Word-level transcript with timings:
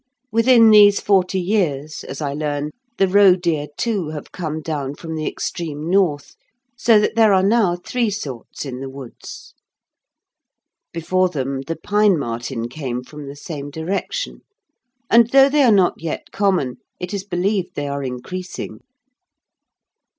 Within 0.31 0.71
these 0.71 0.99
forty 0.99 1.39
years, 1.39 2.03
as 2.03 2.23
I 2.23 2.33
learn, 2.33 2.71
the 2.97 3.07
roe 3.07 3.35
deer, 3.35 3.67
too, 3.77 4.09
have 4.09 4.31
come 4.31 4.59
down 4.59 4.95
from 4.95 5.13
the 5.13 5.27
extreme 5.27 5.91
north, 5.91 6.35
so 6.75 6.99
that 6.99 7.13
there 7.15 7.35
are 7.35 7.43
now 7.43 7.75
three 7.75 8.09
sorts 8.09 8.65
in 8.65 8.79
the 8.79 8.89
woods. 8.89 9.53
Before 10.91 11.29
them 11.29 11.61
the 11.67 11.75
pine 11.75 12.17
marten 12.17 12.67
came 12.67 13.03
from 13.03 13.27
the 13.27 13.35
same 13.35 13.69
direction, 13.69 14.41
and, 15.07 15.29
though 15.29 15.49
they 15.49 15.61
are 15.61 15.71
not 15.71 16.01
yet 16.01 16.31
common, 16.31 16.77
it 16.99 17.13
is 17.13 17.23
believed 17.23 17.75
they 17.75 17.87
are 17.87 18.01
increasing. 18.01 18.79